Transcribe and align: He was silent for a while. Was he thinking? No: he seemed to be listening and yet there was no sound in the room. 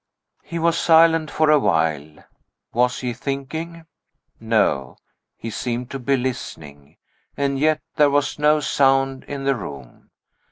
He 0.41 0.57
was 0.57 0.79
silent 0.79 1.29
for 1.29 1.51
a 1.51 1.59
while. 1.59 2.23
Was 2.73 3.01
he 3.01 3.13
thinking? 3.13 3.85
No: 4.39 4.97
he 5.37 5.51
seemed 5.51 5.91
to 5.91 5.99
be 5.99 6.17
listening 6.17 6.97
and 7.37 7.59
yet 7.59 7.81
there 7.97 8.09
was 8.09 8.39
no 8.39 8.61
sound 8.61 9.23
in 9.25 9.43
the 9.43 9.53
room. 9.55 10.09